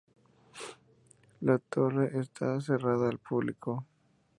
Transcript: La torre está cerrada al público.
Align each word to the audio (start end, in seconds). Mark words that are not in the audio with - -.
La 1.41 1.59
torre 1.59 2.19
está 2.19 2.59
cerrada 2.59 3.07
al 3.07 3.19
público. 3.19 3.85